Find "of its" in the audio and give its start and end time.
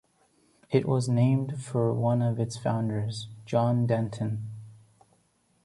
2.23-2.57